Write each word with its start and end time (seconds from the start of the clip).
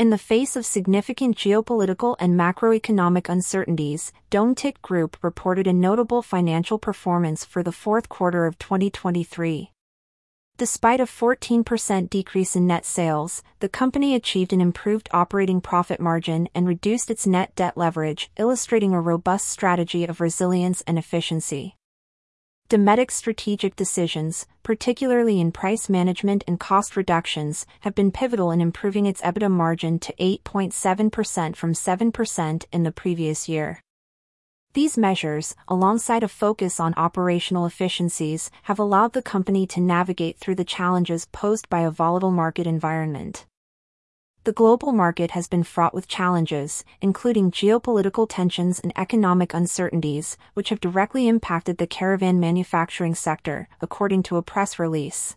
In 0.00 0.08
the 0.08 0.16
face 0.16 0.56
of 0.56 0.64
significant 0.64 1.36
geopolitical 1.36 2.16
and 2.18 2.32
macroeconomic 2.32 3.28
uncertainties, 3.28 4.12
Dometic 4.30 4.80
Group 4.80 5.18
reported 5.20 5.66
a 5.66 5.74
notable 5.74 6.22
financial 6.22 6.78
performance 6.78 7.44
for 7.44 7.62
the 7.62 7.70
fourth 7.70 8.08
quarter 8.08 8.46
of 8.46 8.58
2023. 8.58 9.72
Despite 10.56 11.00
a 11.00 11.04
14% 11.04 12.08
decrease 12.08 12.56
in 12.56 12.66
net 12.66 12.86
sales, 12.86 13.42
the 13.58 13.68
company 13.68 14.14
achieved 14.14 14.54
an 14.54 14.62
improved 14.62 15.10
operating 15.12 15.60
profit 15.60 16.00
margin 16.00 16.48
and 16.54 16.66
reduced 16.66 17.10
its 17.10 17.26
net 17.26 17.54
debt 17.54 17.76
leverage, 17.76 18.30
illustrating 18.38 18.94
a 18.94 19.02
robust 19.02 19.50
strategy 19.50 20.06
of 20.06 20.22
resilience 20.22 20.80
and 20.86 20.98
efficiency. 20.98 21.76
Dometic's 22.70 23.14
strategic 23.14 23.74
decisions, 23.74 24.46
particularly 24.62 25.40
in 25.40 25.50
price 25.50 25.88
management 25.88 26.44
and 26.46 26.60
cost 26.60 26.96
reductions, 26.96 27.66
have 27.80 27.96
been 27.96 28.12
pivotal 28.12 28.52
in 28.52 28.60
improving 28.60 29.06
its 29.06 29.20
EBITDA 29.22 29.50
margin 29.50 29.98
to 29.98 30.14
8.7% 30.20 31.56
from 31.56 31.72
7% 31.72 32.64
in 32.72 32.82
the 32.84 32.92
previous 32.92 33.48
year. 33.48 33.80
These 34.74 34.96
measures, 34.96 35.56
alongside 35.66 36.22
a 36.22 36.28
focus 36.28 36.78
on 36.78 36.94
operational 36.96 37.66
efficiencies, 37.66 38.52
have 38.62 38.78
allowed 38.78 39.14
the 39.14 39.20
company 39.20 39.66
to 39.66 39.80
navigate 39.80 40.38
through 40.38 40.54
the 40.54 40.64
challenges 40.64 41.26
posed 41.32 41.68
by 41.68 41.80
a 41.80 41.90
volatile 41.90 42.30
market 42.30 42.68
environment. 42.68 43.46
The 44.44 44.52
global 44.52 44.92
market 44.92 45.32
has 45.32 45.46
been 45.48 45.64
fraught 45.64 45.92
with 45.92 46.08
challenges, 46.08 46.82
including 47.02 47.50
geopolitical 47.50 48.26
tensions 48.26 48.80
and 48.80 48.90
economic 48.96 49.52
uncertainties, 49.52 50.38
which 50.54 50.70
have 50.70 50.80
directly 50.80 51.28
impacted 51.28 51.76
the 51.76 51.86
caravan 51.86 52.40
manufacturing 52.40 53.14
sector, 53.14 53.68
according 53.82 54.22
to 54.24 54.38
a 54.38 54.42
press 54.42 54.78
release. 54.78 55.36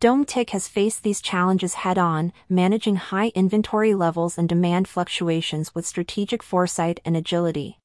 Dometic 0.00 0.50
has 0.50 0.68
faced 0.68 1.02
these 1.02 1.20
challenges 1.20 1.74
head 1.74 1.98
on, 1.98 2.32
managing 2.48 2.96
high 2.96 3.30
inventory 3.34 3.94
levels 3.94 4.38
and 4.38 4.48
demand 4.48 4.88
fluctuations 4.88 5.74
with 5.74 5.84
strategic 5.84 6.42
foresight 6.42 7.00
and 7.04 7.14
agility. 7.14 7.78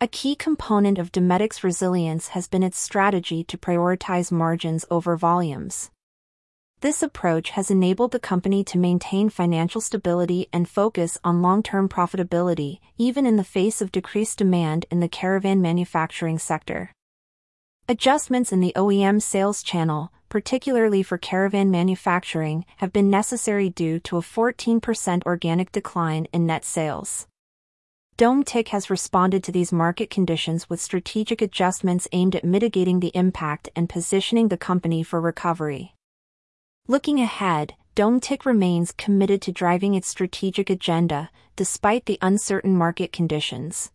A 0.00 0.08
key 0.08 0.34
component 0.34 0.96
of 0.96 1.12
Dometic's 1.12 1.62
resilience 1.62 2.28
has 2.28 2.48
been 2.48 2.62
its 2.62 2.78
strategy 2.78 3.44
to 3.44 3.58
prioritize 3.58 4.32
margins 4.32 4.86
over 4.90 5.14
volumes. 5.14 5.90
This 6.82 7.02
approach 7.02 7.50
has 7.50 7.70
enabled 7.70 8.12
the 8.12 8.18
company 8.18 8.62
to 8.64 8.76
maintain 8.76 9.30
financial 9.30 9.80
stability 9.80 10.46
and 10.52 10.68
focus 10.68 11.16
on 11.24 11.40
long-term 11.40 11.88
profitability, 11.88 12.80
even 12.98 13.24
in 13.24 13.36
the 13.36 13.44
face 13.44 13.80
of 13.80 13.90
decreased 13.90 14.36
demand 14.36 14.84
in 14.90 15.00
the 15.00 15.08
caravan 15.08 15.62
manufacturing 15.62 16.38
sector. 16.38 16.92
Adjustments 17.88 18.52
in 18.52 18.60
the 18.60 18.74
OEM 18.76 19.22
sales 19.22 19.62
channel, 19.62 20.12
particularly 20.28 21.02
for 21.02 21.16
caravan 21.16 21.70
manufacturing, 21.70 22.66
have 22.76 22.92
been 22.92 23.08
necessary 23.08 23.70
due 23.70 23.98
to 24.00 24.18
a 24.18 24.22
14% 24.22 25.24
organic 25.24 25.72
decline 25.72 26.26
in 26.30 26.44
net 26.44 26.62
sales. 26.62 27.26
Dometic 28.18 28.68
has 28.68 28.90
responded 28.90 29.42
to 29.44 29.52
these 29.52 29.72
market 29.72 30.10
conditions 30.10 30.68
with 30.68 30.80
strategic 30.80 31.40
adjustments 31.40 32.06
aimed 32.12 32.36
at 32.36 32.44
mitigating 32.44 33.00
the 33.00 33.12
impact 33.14 33.70
and 33.74 33.88
positioning 33.88 34.48
the 34.48 34.58
company 34.58 35.02
for 35.02 35.22
recovery. 35.22 35.95
Looking 36.88 37.18
ahead, 37.18 37.74
Dometic 37.96 38.46
remains 38.46 38.92
committed 38.92 39.42
to 39.42 39.50
driving 39.50 39.94
its 39.94 40.06
strategic 40.06 40.70
agenda, 40.70 41.30
despite 41.56 42.06
the 42.06 42.18
uncertain 42.22 42.76
market 42.76 43.10
conditions. 43.10 43.90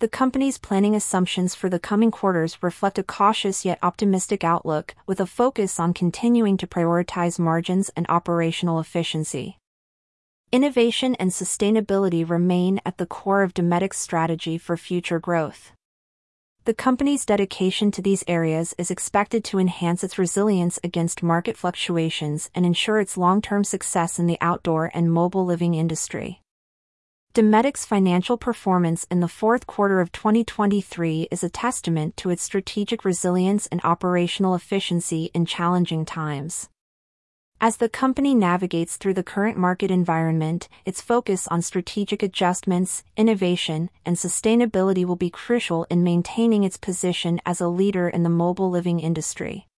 The 0.00 0.08
company's 0.08 0.58
planning 0.58 0.96
assumptions 0.96 1.54
for 1.54 1.68
the 1.68 1.78
coming 1.78 2.10
quarters 2.10 2.60
reflect 2.60 2.98
a 2.98 3.04
cautious 3.04 3.64
yet 3.64 3.78
optimistic 3.82 4.42
outlook, 4.42 4.96
with 5.06 5.20
a 5.20 5.26
focus 5.26 5.78
on 5.78 5.94
continuing 5.94 6.56
to 6.56 6.66
prioritize 6.66 7.38
margins 7.38 7.88
and 7.94 8.04
operational 8.08 8.80
efficiency. 8.80 9.58
Innovation 10.50 11.14
and 11.20 11.30
sustainability 11.30 12.28
remain 12.28 12.80
at 12.84 12.98
the 12.98 13.06
core 13.06 13.44
of 13.44 13.54
Dometic's 13.54 13.98
strategy 13.98 14.58
for 14.58 14.76
future 14.76 15.20
growth. 15.20 15.70
The 16.64 16.74
company's 16.74 17.26
dedication 17.26 17.90
to 17.90 18.00
these 18.00 18.22
areas 18.28 18.72
is 18.78 18.92
expected 18.92 19.42
to 19.46 19.58
enhance 19.58 20.04
its 20.04 20.16
resilience 20.16 20.78
against 20.84 21.20
market 21.20 21.56
fluctuations 21.56 22.50
and 22.54 22.64
ensure 22.64 23.00
its 23.00 23.16
long-term 23.16 23.64
success 23.64 24.20
in 24.20 24.28
the 24.28 24.38
outdoor 24.40 24.88
and 24.94 25.12
mobile 25.12 25.44
living 25.44 25.74
industry. 25.74 26.40
Dometic's 27.34 27.84
financial 27.84 28.36
performance 28.36 29.08
in 29.10 29.18
the 29.18 29.26
fourth 29.26 29.66
quarter 29.66 30.00
of 30.00 30.12
2023 30.12 31.26
is 31.32 31.42
a 31.42 31.50
testament 31.50 32.16
to 32.18 32.30
its 32.30 32.44
strategic 32.44 33.04
resilience 33.04 33.66
and 33.66 33.80
operational 33.82 34.54
efficiency 34.54 35.32
in 35.34 35.44
challenging 35.44 36.04
times. 36.04 36.68
As 37.64 37.76
the 37.76 37.88
company 37.88 38.34
navigates 38.34 38.96
through 38.96 39.14
the 39.14 39.22
current 39.22 39.56
market 39.56 39.88
environment, 39.88 40.68
its 40.84 41.00
focus 41.00 41.46
on 41.46 41.62
strategic 41.62 42.20
adjustments, 42.20 43.04
innovation, 43.16 43.88
and 44.04 44.16
sustainability 44.16 45.04
will 45.04 45.14
be 45.14 45.30
crucial 45.30 45.86
in 45.88 46.02
maintaining 46.02 46.64
its 46.64 46.76
position 46.76 47.40
as 47.46 47.60
a 47.60 47.68
leader 47.68 48.08
in 48.08 48.24
the 48.24 48.28
mobile 48.28 48.68
living 48.68 48.98
industry. 48.98 49.68